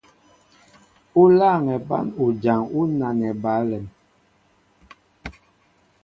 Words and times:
U 1.21 1.23
lâŋɛ 1.39 1.75
bán 1.87 2.05
ujaŋ 2.23 2.61
ú 2.77 2.81
nanɛ 2.99 3.29
ba 3.41 3.51
alɛm. 3.59 3.85